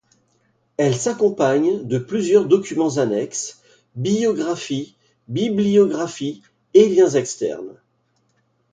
[0.77, 3.61] Elles s'accompagnent de plusieurs documents annexes,
[3.95, 4.95] biographies,
[5.27, 6.41] bibliographies
[6.73, 7.79] et liens externes.